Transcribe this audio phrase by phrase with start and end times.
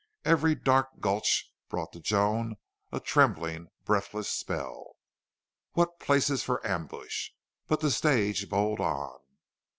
[0.25, 2.57] Every dark gulch brought to Joan
[2.91, 4.95] a trembling, breathless spell.
[5.73, 7.29] What places for ambush!
[7.67, 9.19] But the stage bowled on.